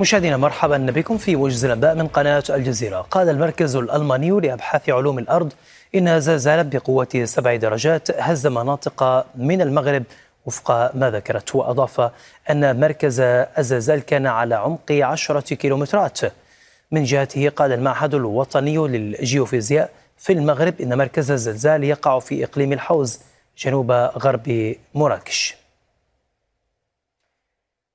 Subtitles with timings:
[0.00, 3.00] مشاهدينا مرحبا بكم في موجز الأنباء من قناة الجزيرة.
[3.00, 5.52] قال المركز الألماني لأبحاث علوم الأرض
[5.94, 10.02] إن زلزالا بقوة سبع درجات هز مناطق من المغرب
[10.46, 12.10] وفق ما ذكرت وأضاف
[12.50, 16.20] أن مركز الزلزال كان على عمق عشرة كيلومترات.
[16.92, 23.20] من جهته قال المعهد الوطني للجيوفيزياء في المغرب إن مركز الزلزال يقع في إقليم الحوز
[23.58, 25.65] جنوب غرب مراكش.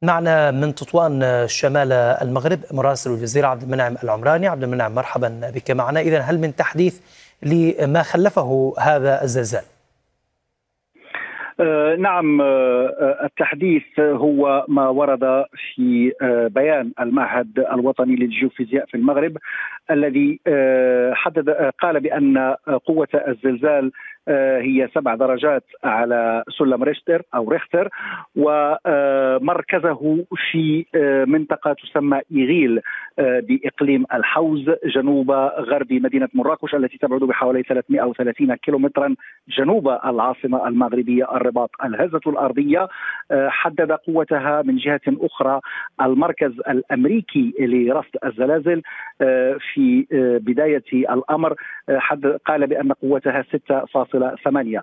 [0.03, 4.47] معنا من تطوان شمال المغرب مراسل الجزيرة عبد المنعم العمراني.
[4.47, 5.99] عبد المنعم مرحبا بك معنا.
[5.99, 6.99] إذا هل من تحديث
[7.43, 9.63] لما خلفه هذا الزلزال؟
[11.59, 12.41] آه نعم.
[12.41, 15.45] آه التحديث هو ما ورد
[15.75, 19.37] في آه بيان المعهد الوطني للجيوفيزياء في المغرب
[19.91, 20.39] الذي
[21.13, 21.49] حدد
[21.81, 23.91] قال بأن قوة الزلزال
[24.29, 27.89] هي سبع درجات على سلم ريختر أو ريختر
[28.35, 30.85] ومركزه في
[31.27, 32.81] منطقة تسمى إيغيل.
[33.21, 39.15] بإقليم الحوز جنوب غرب مدينة مراكش التي تبعد بحوالي 330 كيلومترا
[39.57, 42.87] جنوب العاصمة المغربية الرباط الهزة الأرضية.
[43.31, 45.59] حدد قوتها من جهة أخرى
[46.01, 48.81] المركز الأمريكي لرصد الزلازل
[49.73, 50.05] في
[50.41, 51.55] بداية الأمر.
[52.45, 54.81] قال بأن قوتها 6.8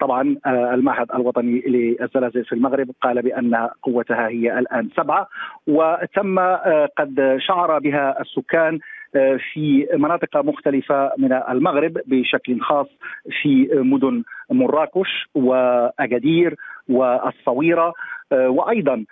[0.00, 5.28] طبعا المعهد الوطني للزلازل في المغرب قال بأن قوتها هي الآن سبعة.
[5.66, 6.38] وتم
[6.98, 8.78] قد شعر بها السكان
[9.52, 12.86] في مناطق مختلفة من المغرب بشكل خاص
[13.42, 16.56] في مدن مراكش وأكادير
[16.90, 17.94] والصويرة
[18.32, 19.04] وأيضا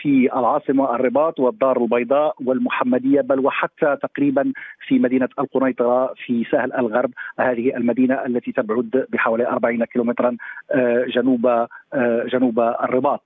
[0.00, 4.52] في العاصمة الرباط والدار البيضاء والمحمدية بل وحتى تقريبا
[4.86, 7.10] في مدينة القنيطرة في سهل الغرب
[7.40, 10.36] هذه المدينة التي تبعد بحوالي 40 كيلومترا
[11.08, 11.66] جنوب
[12.32, 13.24] جنوب الرباط.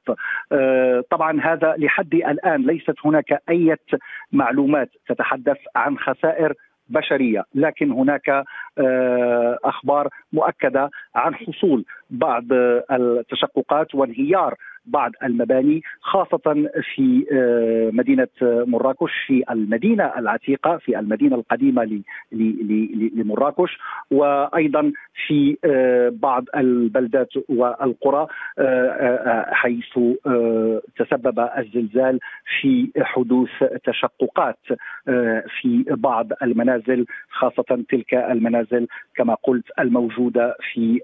[1.10, 3.77] طبعا هذا لحد الآن ليست هناك أي
[4.32, 6.54] معلومات تتحدث عن خسائر
[6.92, 7.44] بشرية.
[7.54, 8.44] لكن هناك
[9.64, 12.44] أخبار مؤكدة عن حصول بعض
[12.90, 14.55] التشققات وانهيار
[14.86, 17.24] بعض المباني خاصة في
[17.92, 22.00] مدينة مراكش في المدينة العتيقة في المدينة القديمة
[23.14, 23.78] لمراكش.
[24.10, 24.92] وأيضا
[25.26, 25.56] في
[26.12, 28.26] بعض البلدات والقرى
[29.52, 29.98] حيث
[30.96, 32.18] تسبب الزلزال
[32.60, 33.50] في حدوث
[33.84, 34.58] تشققات
[35.60, 41.00] في بعض المنازل خاصة تلك المنازل كما قلت الموجودة في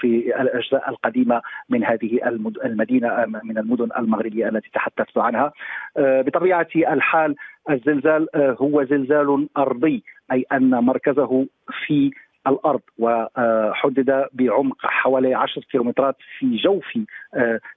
[0.00, 5.52] في الأجزاء القديمة من هذه المد المدينة من المدن المغربية التي تحدثت عنها.
[5.98, 7.34] بطبيعة الحال
[7.70, 10.02] الزلزال هو زلزال أرضي
[10.32, 11.46] أي أن مركزه
[11.86, 12.10] في
[12.46, 16.84] الأرض وحدد بعمق حوالي 10 كيلومترات في جوف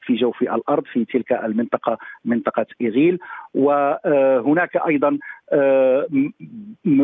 [0.02, 3.20] في جوف الأرض في تلك المنطقة منطقة إيغيل.
[3.54, 5.18] وهناك أيضا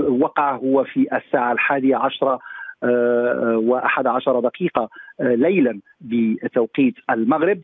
[0.09, 2.39] وقع هو في الساعة الحادية عشرة
[2.83, 7.61] وأحد عشر دقيقة ليلا بتوقيت المغرب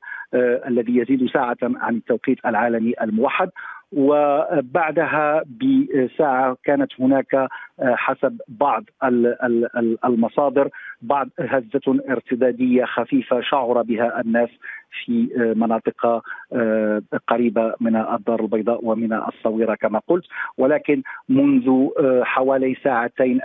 [0.68, 3.50] الذي يزيد ساعة عن التوقيت العالمي الموحد.
[3.92, 7.48] وبعدها بساعة كانت هناك
[7.82, 8.84] حسب بعض
[10.06, 10.70] المصادر
[11.02, 14.50] بعض هزة ارتدادية خفيفة شعر بها الناس
[15.06, 15.28] في
[15.58, 16.24] مناطق
[17.28, 20.26] قريبة من الدار البيضاء ومن الصويرة كما قلت.
[20.58, 21.88] ولكن منذ
[22.24, 23.40] حوالي ساعتين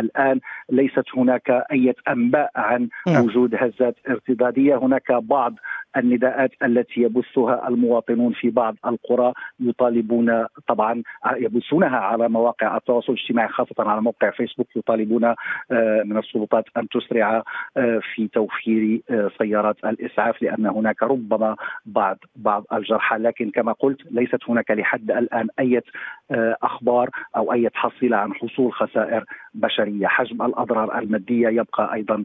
[0.00, 4.76] الآن ليست هناك أي أنباء عن وجود هزات ارتدادية.
[4.76, 5.54] هناك بعض
[5.96, 11.02] النداءات التي يبثها المواطنون في بعض القرى يطالبون طبعا
[11.36, 15.34] يبثونها على مواقع التواصل الاجتماعي خاصة على موقع فيسبوك يطالبون
[16.04, 17.42] من السلطات أن تسرع
[18.14, 19.02] في توفير
[19.38, 23.16] سيارات الإسعاف لأن هناك ربما بعض بعض الجرحى.
[23.18, 25.82] لكن كما قلت ليست هناك لحد الآن أي
[26.62, 30.06] أخبار أو أي تحصيل عن حصول خسائر بشرية.
[30.06, 32.24] حجم الأضرار المادية يبقى أيضا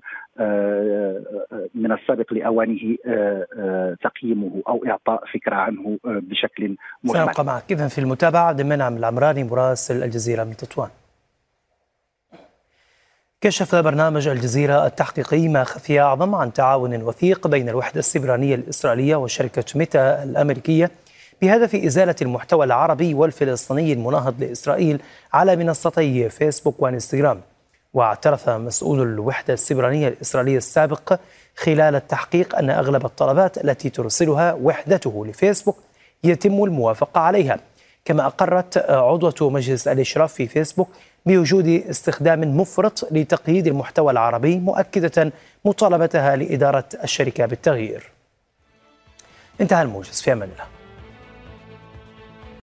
[1.75, 2.95] من السابق لأوانه
[4.01, 7.71] تقييمه أو إعطاء فكرة عنه بشكل مجمل سأبقى معك.
[7.71, 10.89] إذن في المتابعة عبد المنعم العمراني مراسل الجزيرة من تطوان.
[13.45, 19.63] كشف برنامج الجزيرة التحقيقي ما خفي أعظم عن تعاون وثيق بين الوحدة السبرانية الإسرائيلية وشركة
[19.75, 20.91] ميتا الأمريكية
[21.41, 25.01] بهدف إزالة المحتوى العربي والفلسطيني المناهض لإسرائيل
[25.33, 27.41] على منصتي فيسبوك وإنستغرام.
[27.93, 31.19] واعترف مسؤول الوحدة السبرانية الإسرائيلية السابق
[31.55, 35.77] خلال التحقيق أن أغلب الطلبات التي ترسلها وحدته لفيسبوك
[36.23, 37.59] يتم الموافقة عليها.
[38.05, 40.89] كما أقرت عضوة مجلس الإشراف في فيسبوك
[41.25, 45.31] بوجود استخدام مفرط لتقييد المحتوى العربي مؤكدة
[45.65, 48.11] مطالبتها لإدارة الشركة بالتغيير.
[49.61, 50.21] انتهى الموجز.
[50.21, 50.74] في أمان الله.